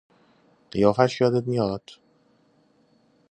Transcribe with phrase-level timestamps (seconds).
[0.71, 1.83] قیافهاش یادت میآید؟